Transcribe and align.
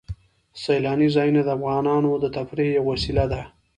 سیلاني 0.61 1.07
ځایونه 1.15 1.41
د 1.43 1.49
افغانانو 1.57 2.11
د 2.23 2.25
تفریح 2.35 2.69
یوه 2.77 2.87
وسیله 2.93 3.25
ده. 3.31 3.41